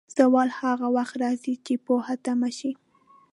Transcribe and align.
زوال 0.17 0.49
هغه 0.59 0.87
وخت 0.95 1.15
راځي، 1.23 1.53
چې 1.65 1.73
پوهه 1.85 2.15
تم 2.25 2.39
شي. 2.57 2.71